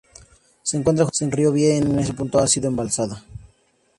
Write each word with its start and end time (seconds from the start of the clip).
Se 0.63 0.77
encuentra 0.77 1.05
junto 1.05 1.25
al 1.25 1.31
río 1.31 1.51
Vie, 1.51 1.73
que 1.73 1.77
en 1.87 1.99
ese 1.99 2.15
punto 2.15 2.39
ha 2.39 2.47
sido 2.47 2.67
embalsado. 2.67 3.19